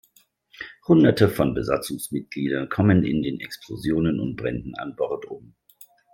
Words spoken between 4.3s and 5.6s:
Bränden an Bord um.